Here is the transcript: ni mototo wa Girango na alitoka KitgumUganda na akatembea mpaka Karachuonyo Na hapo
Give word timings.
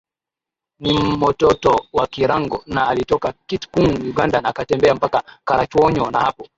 ni 0.79 0.93
mototo 1.03 1.85
wa 1.93 2.07
Girango 2.07 2.63
na 2.65 2.87
alitoka 2.87 3.33
KitgumUganda 3.45 4.41
na 4.41 4.49
akatembea 4.49 4.95
mpaka 4.95 5.23
Karachuonyo 5.45 6.11
Na 6.11 6.19
hapo 6.19 6.47